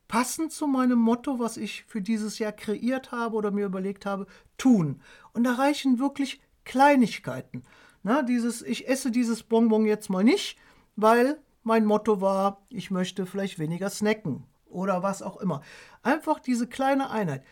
passend 0.08 0.52
zu 0.52 0.66
meinem 0.66 0.98
Motto, 0.98 1.38
was 1.38 1.56
ich 1.56 1.84
für 1.84 2.00
dieses 2.00 2.38
Jahr 2.38 2.52
kreiert 2.52 3.12
habe 3.12 3.36
oder 3.36 3.50
mir 3.50 3.66
überlegt 3.66 4.06
habe, 4.06 4.26
tun. 4.56 5.00
Und 5.32 5.44
da 5.44 5.52
reichen 5.52 5.98
wirklich 5.98 6.40
Kleinigkeiten. 6.64 7.62
Na, 8.02 8.22
dieses, 8.22 8.62
ich 8.62 8.88
esse 8.88 9.10
dieses 9.10 9.42
Bonbon 9.42 9.86
jetzt 9.86 10.10
mal 10.10 10.24
nicht, 10.24 10.58
weil 10.96 11.40
mein 11.62 11.84
Motto 11.84 12.20
war, 12.20 12.66
ich 12.68 12.90
möchte 12.90 13.26
vielleicht 13.26 13.58
weniger 13.58 13.90
snacken 13.90 14.44
oder 14.66 15.02
was 15.02 15.22
auch 15.22 15.36
immer. 15.36 15.62
Einfach 16.02 16.40
diese 16.40 16.66
kleine 16.66 17.10
Einheit. 17.10 17.44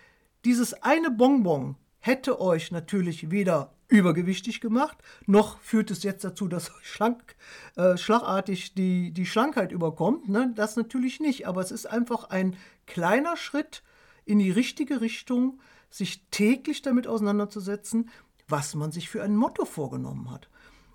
Dieses 0.45 0.75
eine 0.83 1.11
Bonbon 1.11 1.77
hätte 2.01 2.41
euch 2.41 2.73
natürlich 2.73 3.31
weder 3.31 3.75
übergewichtig 3.89 4.61
gemacht, 4.61 4.99
noch 5.27 5.61
führt 5.61 5.91
es 5.91 6.03
jetzt 6.03 6.25
dazu, 6.25 6.49
dass 6.49 6.71
euch 6.71 6.77
schlank, 6.89 7.37
äh, 7.77 7.97
schlagartig 7.97 8.75
die, 8.75 9.13
die 9.13 9.27
Schlankheit 9.27 9.73
überkommt. 9.73 10.29
Ne? 10.29 10.53
Das 10.55 10.77
natürlich 10.77 11.21
nicht, 11.21 11.47
aber 11.47 11.61
es 11.61 11.71
ist 11.71 11.87
einfach 11.87 12.31
ein 12.31 12.57
kleiner 12.87 13.37
Schritt 13.37 13.83
in 14.25 14.39
die 14.39 14.51
richtige 14.51 15.01
Richtung, 15.01 15.61
sich 15.91 16.25
täglich 16.31 16.83
damit 16.83 17.09
auseinanderzusetzen, 17.09 18.11
was 18.51 18.75
man 18.75 18.93
sich 18.93 19.09
für 19.09 19.23
ein 19.23 19.37
Motto 19.37 19.65
vorgenommen 19.65 20.31
hat. 20.31 20.49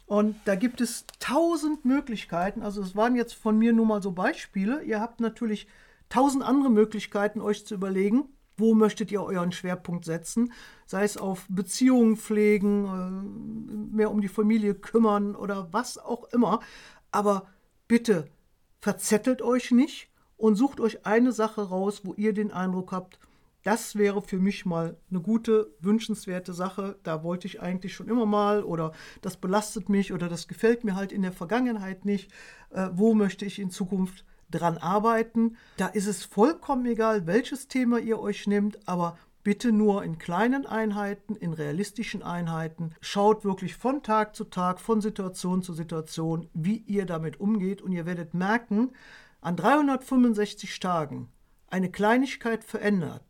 Und 0.05 0.35
da 0.45 0.55
gibt 0.55 0.81
es 0.81 1.05
tausend 1.19 1.85
Möglichkeiten. 1.85 2.61
Also 2.61 2.81
es 2.81 2.95
waren 2.95 3.15
jetzt 3.15 3.33
von 3.33 3.57
mir 3.57 3.73
nur 3.73 3.85
mal 3.85 4.01
so 4.01 4.11
Beispiele. 4.11 4.83
Ihr 4.83 5.01
habt 5.01 5.19
natürlich 5.19 5.67
tausend 6.09 6.43
andere 6.43 6.69
Möglichkeiten, 6.69 7.41
euch 7.41 7.65
zu 7.65 7.73
überlegen, 7.73 8.29
wo 8.57 8.73
möchtet 8.73 9.11
ihr 9.11 9.21
euren 9.21 9.51
Schwerpunkt 9.51 10.05
setzen? 10.05 10.53
Sei 10.85 11.03
es 11.03 11.17
auf 11.17 11.45
Beziehungen 11.49 12.17
pflegen, 12.17 12.85
äh, 12.85 13.95
mehr 13.95 14.11
um 14.11 14.21
die 14.21 14.27
Familie 14.27 14.75
kümmern 14.75 15.35
oder 15.35 15.73
was 15.73 15.97
auch 15.97 16.25
immer. 16.31 16.59
Aber 17.11 17.47
bitte 17.87 18.27
verzettelt 18.79 19.41
euch 19.41 19.71
nicht 19.71 20.09
und 20.37 20.55
sucht 20.55 20.79
euch 20.79 21.05
eine 21.05 21.31
Sache 21.31 21.69
raus, 21.69 22.01
wo 22.03 22.13
ihr 22.13 22.33
den 22.33 22.51
Eindruck 22.51 22.91
habt, 22.91 23.19
Das 23.65 23.95
wäre 23.95 24.21
für 24.21 24.37
mich 24.37 24.67
mal 24.67 24.95
eine 25.09 25.21
gute, 25.21 25.73
wünschenswerte 25.79 26.53
Sache. 26.53 26.99
Da 27.01 27.23
wollte 27.23 27.47
ich 27.47 27.63
eigentlich 27.63 27.95
schon 27.95 28.07
immer 28.07 28.27
mal 28.27 28.63
oder 28.63 28.91
das 29.23 29.37
belastet 29.37 29.89
mich 29.89 30.13
oder 30.13 30.29
das 30.29 30.47
gefällt 30.47 30.83
mir 30.83 30.93
halt 30.93 31.11
in 31.11 31.23
der 31.23 31.31
Vergangenheit 31.31 32.05
nicht. 32.05 32.31
Äh, 32.69 32.89
wo 32.93 33.15
möchte 33.15 33.43
ich 33.43 33.57
in 33.57 33.71
Zukunft 33.71 34.23
dran 34.51 34.77
arbeiten? 34.77 35.57
Da 35.77 35.87
ist 35.87 36.05
es 36.05 36.23
vollkommen 36.23 36.85
egal, 36.85 37.25
welches 37.25 37.67
Thema 37.67 37.97
ihr 37.97 38.19
euch 38.19 38.45
nehmt, 38.45 38.87
aber 38.87 39.17
bitte 39.41 39.71
nur 39.71 40.03
in 40.03 40.19
kleinen 40.19 40.67
Einheiten, 40.67 41.35
in 41.35 41.51
realistischen 41.51 42.21
Einheiten. 42.21 42.93
Schaut 43.01 43.43
wirklich 43.43 43.75
von 43.75 44.03
Tag 44.03 44.35
zu 44.35 44.43
Tag, 44.43 44.79
von 44.79 45.01
Situation 45.01 45.63
zu 45.63 45.73
Situation, 45.73 46.49
wie 46.53 46.83
ihr 46.85 47.07
damit 47.07 47.39
umgeht 47.39 47.81
und 47.81 47.93
ihr 47.93 48.05
werdet 48.05 48.35
merken, 48.35 48.91
an 49.41 49.55
365 49.55 50.79
Tagen 50.79 51.29
eine 51.67 51.89
Kleinigkeit 51.89 52.63
verändert. 52.63 53.23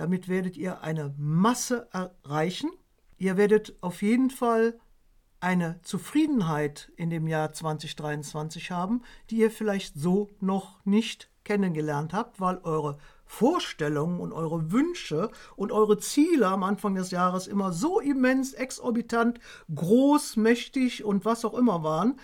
Damit 0.00 0.28
werdet 0.28 0.56
ihr 0.56 0.80
eine 0.80 1.14
Masse 1.18 1.86
erreichen. 1.92 2.70
Ihr 3.18 3.36
werdet 3.36 3.76
auf 3.82 4.00
jeden 4.00 4.30
Fall 4.30 4.80
eine 5.40 5.78
Zufriedenheit 5.82 6.90
in 6.96 7.10
dem 7.10 7.26
Jahr 7.26 7.52
2023 7.52 8.70
haben, 8.70 9.02
die 9.28 9.36
ihr 9.36 9.50
vielleicht 9.50 9.98
so 9.98 10.30
noch 10.40 10.82
nicht 10.86 11.28
kennengelernt 11.44 12.14
habt, 12.14 12.40
weil 12.40 12.60
eure 12.62 12.96
Vorstellungen 13.26 14.20
und 14.20 14.32
eure 14.32 14.72
Wünsche 14.72 15.30
und 15.54 15.70
eure 15.70 15.98
Ziele 15.98 16.46
am 16.46 16.62
Anfang 16.62 16.94
des 16.94 17.10
Jahres 17.10 17.46
immer 17.46 17.70
so 17.70 18.00
immens, 18.00 18.54
exorbitant, 18.54 19.38
groß, 19.74 20.38
mächtig 20.38 21.04
und 21.04 21.26
was 21.26 21.44
auch 21.44 21.52
immer 21.52 21.84
waren. 21.84 22.18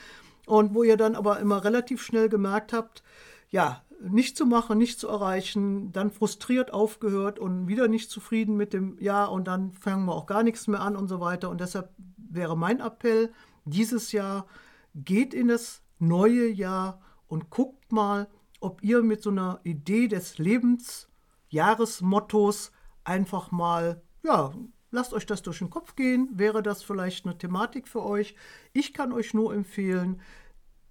Und 0.47 0.75
wo 0.75 0.83
ihr 0.83 0.97
dann 0.97 1.15
aber 1.15 1.41
immer 1.41 1.63
relativ 1.63 2.01
schnell 2.01 2.31
gemerkt 2.31 2.73
habt, 2.73 3.03
ja, 3.51 3.85
nicht 4.01 4.37
zu 4.37 4.47
machen, 4.47 4.79
nicht 4.79 5.01
zu 5.01 5.09
erreichen, 5.09 5.93
dann 5.93 6.11
frustriert 6.11 6.73
aufgehört 6.73 7.39
und 7.39 7.69
wieder 7.69 7.89
nicht 7.89 8.11
zufrieden 8.11 8.57
mit 8.57 8.73
dem 8.73 8.99
Jahr 8.99 9.31
und 9.33 9.47
dann 9.47 9.73
fangen 9.73 10.07
wir 10.07 10.15
auch 10.15 10.25
gar 10.27 10.43
nichts 10.43 10.67
mehr 10.67 10.81
an 10.81 10.97
und 10.97 11.09
so 11.09 11.21
weiter. 11.21 11.51
Und 11.51 11.61
deshalb 11.61 11.91
wäre 12.17 12.57
mein 12.57 12.81
Appell 12.81 13.31
dieses 13.65 14.13
Jahr, 14.13 14.47
geht 14.95 15.35
in 15.35 15.49
das 15.49 15.83
neue 15.99 16.49
Jahr 16.49 17.01
und 17.27 17.51
guckt 17.51 17.93
mal, 17.93 18.29
ob 18.61 18.83
ihr 18.83 19.03
mit 19.03 19.23
so 19.23 19.29
einer 19.31 19.61
Idee 19.65 20.09
des 20.09 20.39
Lebensjahresmottos 20.39 22.73
einfach 23.05 23.51
mal, 23.51 24.03
ja, 24.23 24.55
lasst 24.91 25.13
euch 25.13 25.27
das 25.27 25.43
durch 25.43 25.59
den 25.59 25.69
Kopf 25.71 25.97
gehen. 25.97 26.31
Wäre 26.33 26.63
das 26.63 26.83
vielleicht 26.83 27.27
eine 27.27 27.37
Thematik 27.39 27.89
für 27.89 28.05
euch? 28.05 28.37
Ich 28.73 28.95
kann 28.95 29.13
euch 29.13 29.35
nur 29.35 29.53
empfehlen, 29.55 30.21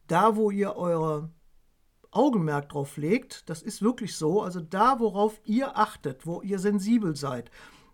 da 0.07 0.35
wo 0.35 0.51
ihr 0.51 0.75
eure 0.75 1.31
Augenmerk 2.15 2.69
drauf 2.69 2.97
legt, 2.97 3.49
das 3.49 3.61
ist 3.61 3.81
wirklich 3.81 4.15
so, 4.15 4.41
also 4.41 4.61
da, 4.61 4.99
worauf 4.99 5.39
ihr 5.43 5.77
achtet, 5.77 6.25
wo 6.25 6.41
ihr 6.41 6.59
sensibel 6.59 7.15
seid, 7.15 7.51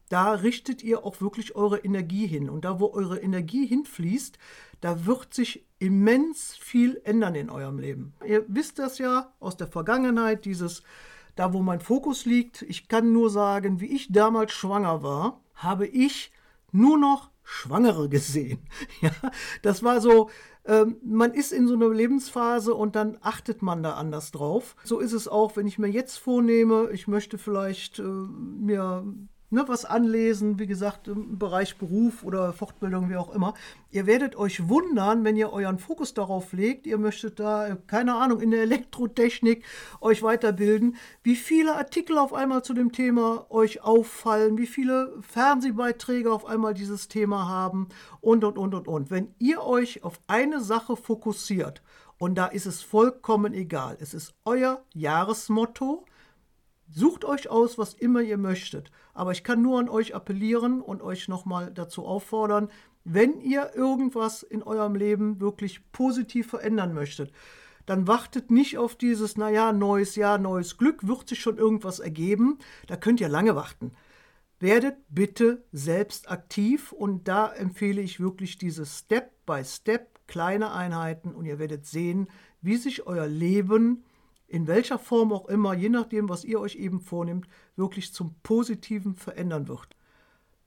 da 0.10 0.34
richtet 0.34 0.84
ihr 0.84 1.06
auch 1.06 1.22
wirklich 1.22 1.56
eure 1.56 1.80
Energie 1.80 2.28
hin. 2.28 2.50
Und 2.50 2.66
da, 2.66 2.80
wo 2.80 2.92
eure 2.92 3.20
Energie 3.20 3.66
hinfließt, 3.66 4.38
da 4.82 5.06
wird 5.06 5.34
sich 5.34 5.66
immens 5.80 6.56
viel 6.58 7.02
ändern 7.06 7.36
in 7.36 7.50
eurem 7.50 7.80
Leben. 7.80 8.14
Ihr 8.26 8.44
wisst 8.48 8.78
das 8.78 8.98
ja 8.98 9.32
aus 9.40 9.56
der 9.58 9.68
Vergangenheit, 9.68 10.46
dieses, 10.46 10.84
da 11.36 11.54
wo 11.54 11.62
mein 11.62 11.80
Fokus 11.80 12.26
liegt. 12.26 12.62
Ich 12.64 12.90
kann 12.90 13.14
nur 13.14 13.30
sagen, 13.30 13.80
wie 13.80 13.96
ich 13.96 14.12
damals 14.12 14.52
schwanger 14.52 15.02
war, 15.02 15.40
habe 15.56 15.88
ich 15.88 16.32
nur 16.72 16.98
noch 16.98 17.31
Schwangere 17.44 18.10
gesehen. 18.10 18.60
Ja, 19.02 19.12
das 19.62 19.82
war 19.84 20.00
so, 20.00 20.30
ähm, 20.66 20.98
man 21.04 21.34
ist 21.34 21.52
in 21.52 21.68
so 21.68 21.74
einer 21.74 21.90
Lebensphase 21.90 22.76
und 22.76 22.96
dann 22.96 23.18
achtet 23.22 23.62
man 23.62 23.82
da 23.82 23.94
anders 23.94 24.32
drauf. 24.32 24.76
So 24.84 25.00
ist 25.00 25.14
es 25.14 25.28
auch, 25.28 25.56
wenn 25.56 25.68
ich 25.68 25.80
mir 25.80 25.88
jetzt 25.88 26.18
vornehme, 26.18 26.90
ich 26.92 27.08
möchte 27.08 27.38
vielleicht 27.38 28.00
äh, 28.00 28.04
mir 28.04 29.04
ne, 29.52 29.64
was 29.68 29.86
anlesen, 29.86 30.58
wie 30.60 30.68
gesagt, 30.68 31.08
im 31.08 31.38
Bereich 31.38 31.78
Beruf 31.78 32.24
oder 32.24 32.54
Fortbildung, 32.54 33.10
wie 33.10 33.18
auch 33.18 33.34
immer. 33.34 33.54
Ihr 33.92 34.06
werdet 34.08 34.36
euch 34.36 34.70
wundern, 34.70 35.24
wenn 35.24 35.36
ihr 35.36 35.52
euren 35.52 35.78
Fokus 35.78 36.14
darauf 36.14 36.54
legt, 36.54 36.88
ihr 36.88 36.98
möchtet 36.98 37.40
da, 37.40 37.78
keine 37.88 38.16
Ahnung, 38.16 38.40
in 38.40 38.52
der 38.52 38.62
Elektrotechnik 38.62 39.64
euch 40.00 40.24
weiterbilden, 40.24 40.96
wie 41.24 41.36
viele 41.36 41.76
Artikel 41.76 42.18
auf 42.18 42.34
einmal 42.34 42.64
zu 42.64 42.74
dem 42.74 42.92
Thema 42.92 43.46
euch 43.50 43.84
auffallen, 43.84 44.58
wie 44.58 44.68
viele 44.68 45.14
Fernsehbeiträge 45.22 46.32
auf 46.32 46.46
einmal 46.46 46.74
dieses 46.74 47.08
Thema 47.10 47.48
haben. 47.48 47.90
Und, 48.22 48.44
und, 48.44 48.58
und, 48.58 48.74
und, 48.74 48.88
und. 48.88 49.12
Wenn 49.12 49.34
ihr 49.40 49.62
euch 49.62 50.04
auf 50.04 50.20
eine 50.28 50.62
Sache 50.62 50.96
fokussiert, 50.96 51.82
und 52.18 52.36
da 52.36 52.46
ist 52.46 52.68
es 52.68 52.84
vollkommen 52.84 53.52
egal, 53.52 53.98
es 54.00 54.14
ist 54.14 54.36
euer 54.46 54.84
Jahresmotto, 54.94 56.06
Sucht 56.94 57.24
euch 57.24 57.50
aus, 57.50 57.78
was 57.78 57.94
immer 57.94 58.22
ihr 58.22 58.38
möchtet. 58.38 58.92
Aber 59.14 59.32
ich 59.32 59.44
kann 59.44 59.62
nur 59.62 59.80
an 59.80 59.88
euch 59.88 60.14
appellieren 60.14 60.82
und 60.82 61.02
euch 61.02 61.30
nochmal 61.30 61.72
dazu 61.74 62.06
auffordern, 62.06 62.70
wenn 63.04 63.40
ihr 63.40 63.72
irgendwas 63.76 64.44
in 64.44 64.62
eurem 64.62 64.96
Leben 64.96 65.40
wirklich 65.40 65.92
positiv 65.92 66.48
verändern 66.50 66.94
möchtet, 66.94 67.32
dann 67.86 68.08
wartet 68.08 68.52
nicht 68.52 68.78
auf 68.78 68.96
dieses, 68.96 69.38
naja, 69.38 69.74
neues 69.74 70.16
Jahr, 70.16 70.38
neues 70.38 70.78
Glück, 70.78 71.08
wird 71.08 71.30
sich 71.30 71.40
schon 71.40 71.58
irgendwas 71.58 72.00
ergeben. 72.00 72.60
Da 72.88 72.96
könnt 72.96 73.22
ihr 73.22 73.30
lange 73.30 73.56
warten. 73.56 73.94
Werdet 74.60 74.98
bitte 75.10 75.64
selbst 75.72 76.30
aktiv 76.30 76.92
und 76.92 77.28
da 77.28 77.52
empfehle 77.52 78.02
ich 78.02 78.20
wirklich 78.20 78.60
diese 78.60 78.86
Step 78.86 79.32
by 79.48 79.64
Step, 79.66 80.20
kleine 80.28 80.72
Einheiten 80.72 81.34
und 81.34 81.46
ihr 81.46 81.58
werdet 81.58 81.88
sehen, 81.88 82.30
wie 82.62 82.78
sich 82.78 83.08
euer 83.08 83.28
Leben 83.28 84.04
in 84.52 84.68
welcher 84.68 85.00
Form 85.00 85.32
auch 85.32 85.48
immer, 85.48 85.74
je 85.74 85.88
nachdem, 85.88 86.28
was 86.28 86.44
ihr 86.44 86.60
euch 86.60 86.76
eben 86.76 87.00
vornimmt, 87.00 87.48
wirklich 87.78 88.14
zum 88.14 88.36
Positiven 88.44 89.16
verändern 89.16 89.70
wird. 89.70 89.96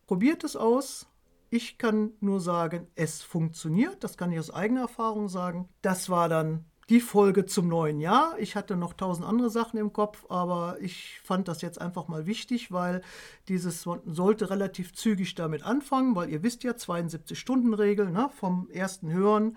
Probiert 0.07 0.43
es 0.43 0.57
aus. 0.57 1.07
Ich 1.51 1.77
kann 1.77 2.13
nur 2.21 2.41
sagen, 2.41 2.87
es 2.95 3.23
funktioniert. 3.23 4.03
Das 4.03 4.17
kann 4.17 4.33
ich 4.33 4.39
aus 4.39 4.51
eigener 4.51 4.83
Erfahrung 4.83 5.29
sagen. 5.29 5.69
Das 5.83 6.09
war 6.09 6.31
dann 6.31 6.65
die 6.89 7.01
Folge 7.01 7.45
zum 7.45 7.69
neuen 7.69 8.01
Jahr. 8.01 8.39
Ich 8.39 8.57
hatte 8.57 8.75
noch 8.77 8.95
tausend 8.95 9.27
andere 9.27 9.51
Sachen 9.51 9.79
im 9.79 9.93
Kopf, 9.93 10.25
aber 10.31 10.79
ich 10.81 11.21
fand 11.23 11.47
das 11.49 11.61
jetzt 11.61 11.79
einfach 11.81 12.09
mal 12.09 12.25
wichtig, 12.25 12.73
weil 12.73 13.03
dieses 13.49 13.83
sollte 13.83 14.49
relativ 14.49 14.95
zügig 14.95 15.35
damit 15.35 15.63
anfangen, 15.63 16.17
weil 16.17 16.31
ihr 16.31 16.43
wisst 16.43 16.65
ja, 16.65 16.73
72-Stunden-Regel 16.73 18.11
ne, 18.11 18.31
vom 18.35 18.69
ersten 18.71 19.13
Hören 19.13 19.57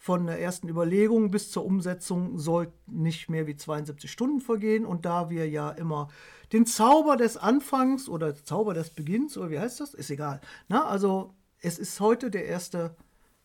von 0.00 0.26
der 0.26 0.40
ersten 0.40 0.68
Überlegung 0.68 1.32
bis 1.32 1.50
zur 1.50 1.64
Umsetzung 1.64 2.38
sollten 2.38 3.02
nicht 3.02 3.28
mehr 3.28 3.48
wie 3.48 3.56
72 3.56 4.10
Stunden 4.10 4.40
vergehen. 4.40 4.86
Und 4.86 5.04
da 5.04 5.28
wir 5.28 5.48
ja 5.48 5.70
immer 5.70 6.08
den 6.52 6.66
Zauber 6.66 7.16
des 7.16 7.36
Anfangs 7.36 8.08
oder 8.08 8.34
Zauber 8.34 8.74
des 8.74 8.90
Beginns, 8.90 9.36
oder 9.36 9.50
wie 9.50 9.58
heißt 9.58 9.80
das? 9.80 9.94
Ist 9.94 10.10
egal. 10.10 10.40
Na, 10.68 10.86
also 10.86 11.34
es 11.60 11.80
ist 11.80 11.98
heute 11.98 12.30
der 12.30 12.54
1. 12.54 12.70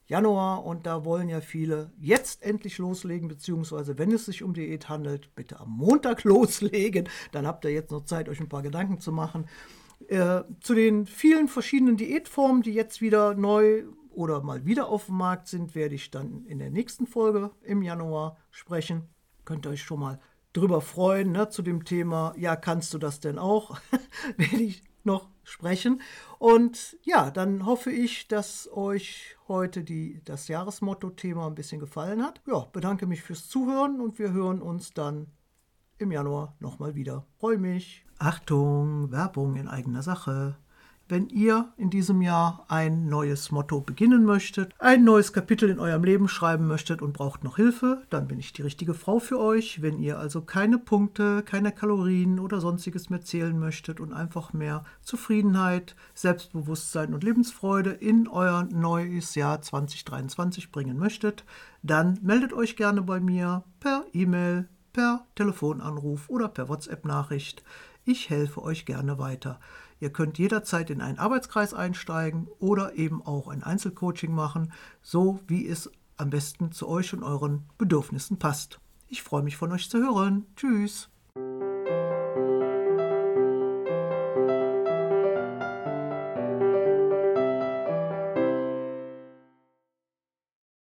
Januar 0.06 0.64
und 0.64 0.86
da 0.86 1.06
wollen 1.06 1.28
ja 1.28 1.42
viele 1.42 1.92
jetzt 1.98 2.44
endlich 2.44 2.78
loslegen, 2.78 3.28
beziehungsweise 3.28 3.98
wenn 3.98 4.12
es 4.12 4.26
sich 4.26 4.44
um 4.44 4.54
Diät 4.54 4.90
handelt, 4.90 5.34
bitte 5.34 5.60
am 5.60 5.72
Montag 5.72 6.24
loslegen. 6.24 7.10
Dann 7.32 7.48
habt 7.48 7.66
ihr 7.66 7.72
jetzt 7.72 7.92
noch 7.92 8.06
Zeit, 8.06 8.30
euch 8.30 8.40
ein 8.40 8.50
paar 8.50 8.62
Gedanken 8.62 9.00
zu 9.00 9.12
machen. 9.12 9.48
Äh, 10.08 10.44
zu 10.60 10.76
den 10.76 11.08
vielen 11.08 11.48
verschiedenen 11.48 11.98
Diätformen, 11.98 12.62
die 12.62 12.74
jetzt 12.74 13.02
wieder 13.02 13.34
neu 13.34 13.86
oder 14.14 14.42
mal 14.42 14.66
wieder 14.66 14.88
auf 14.88 15.08
dem 15.08 15.18
Markt 15.18 15.48
sind, 15.48 15.76
werde 15.76 15.96
ich 15.96 16.12
dann 16.12 16.46
in 16.46 16.60
der 16.60 16.72
nächsten 16.72 17.08
Folge 17.08 17.52
im 17.62 17.82
Januar 17.82 18.38
sprechen. 18.52 19.10
Könnt 19.46 19.66
ihr 19.66 19.72
euch 19.72 19.84
schon 19.84 20.00
mal 20.00 20.20
drüber 20.54 20.82
freuen, 20.82 21.32
ne, 21.32 21.50
zu 21.50 21.62
dem 21.62 21.84
Thema, 21.84 22.34
ja, 22.38 22.56
kannst 22.56 22.94
du 22.94 22.98
das 22.98 23.20
denn 23.20 23.40
auch? 23.40 23.80
werde 24.38 24.62
ich 24.64 24.84
noch 25.04 25.30
sprechen. 25.44 26.02
Und 26.40 26.98
ja, 27.04 27.32
dann 27.32 27.66
hoffe 27.66 27.92
ich, 27.92 28.28
dass 28.28 28.70
euch 28.72 29.36
heute 29.48 29.84
die, 29.84 30.22
das 30.24 30.48
Jahresmotto-Thema 30.48 31.48
ein 31.48 31.56
bisschen 31.56 31.80
gefallen 31.80 32.24
hat. 32.24 32.42
Ja, 32.48 32.68
bedanke 32.72 33.06
mich 33.06 33.22
fürs 33.22 33.48
Zuhören 33.48 34.00
und 34.00 34.20
wir 34.20 34.32
hören 34.32 34.62
uns 34.62 34.94
dann 34.94 35.28
im 35.98 36.12
Januar 36.12 36.56
nochmal 36.60 36.96
wieder. 36.96 37.26
Freue 37.40 37.58
mich. 37.58 38.06
Achtung, 38.20 39.12
Werbung 39.12 39.56
in 39.56 39.68
eigener 39.68 40.04
Sache. 40.04 40.58
Wenn 41.14 41.30
ihr 41.30 41.72
in 41.78 41.92
diesem 41.92 42.24
Jahr 42.24 42.66
ein 42.70 43.08
neues 43.08 43.52
Motto 43.52 43.82
beginnen 43.82 44.26
möchtet, 44.26 44.74
ein 44.80 45.04
neues 45.04 45.32
Kapitel 45.32 45.70
in 45.70 45.78
eurem 45.78 46.04
Leben 46.04 46.28
schreiben 46.28 46.66
möchtet 46.66 47.04
und 47.04 47.14
braucht 47.14 47.44
noch 47.44 47.58
Hilfe, 47.58 48.02
dann 48.10 48.28
bin 48.28 48.40
ich 48.40 48.52
die 48.52 48.64
richtige 48.64 48.96
Frau 48.96 49.20
für 49.20 49.40
euch. 49.40 49.84
Wenn 49.84 50.00
ihr 50.00 50.18
also 50.18 50.42
keine 50.42 50.80
Punkte, 50.80 51.44
keine 51.44 51.72
Kalorien 51.72 52.40
oder 52.40 52.60
sonstiges 52.60 53.12
mehr 53.12 53.22
zählen 53.22 53.60
möchtet 53.60 54.00
und 54.00 54.12
einfach 54.12 54.54
mehr 54.54 54.86
Zufriedenheit, 55.04 55.96
Selbstbewusstsein 56.16 57.14
und 57.14 57.24
Lebensfreude 57.24 57.92
in 57.92 58.28
euer 58.28 58.64
neues 58.64 59.36
Jahr 59.36 59.62
2023 59.62 60.72
bringen 60.72 60.98
möchtet, 60.98 61.46
dann 61.84 62.18
meldet 62.24 62.54
euch 62.54 62.76
gerne 62.76 63.04
bei 63.04 63.20
mir 63.20 63.64
per 63.80 64.04
E-Mail, 64.14 64.68
per 64.94 65.28
Telefonanruf 65.36 66.28
oder 66.28 66.48
per 66.48 66.70
WhatsApp-Nachricht. 66.70 67.64
Ich 68.04 68.32
helfe 68.32 68.64
euch 68.64 68.88
gerne 68.88 69.20
weiter. 69.20 69.60
Ihr 70.04 70.10
könnt 70.10 70.38
jederzeit 70.38 70.90
in 70.90 71.00
einen 71.00 71.18
Arbeitskreis 71.18 71.74
einsteigen 71.74 72.50
oder 72.60 72.96
eben 72.96 73.26
auch 73.26 73.48
ein 73.48 73.64
Einzelcoaching 73.64 74.36
machen, 74.36 74.74
so 75.02 75.40
wie 75.48 75.66
es 75.66 75.90
am 76.18 76.30
besten 76.30 76.74
zu 76.74 76.90
euch 76.90 77.14
und 77.14 77.24
euren 77.24 77.64
Bedürfnissen 77.78 78.38
passt. 78.38 78.82
Ich 79.08 79.24
freue 79.24 79.44
mich 79.44 79.56
von 79.56 79.72
euch 79.72 79.90
zu 79.90 80.00
hören. 80.00 80.46
Tschüss. 80.58 81.08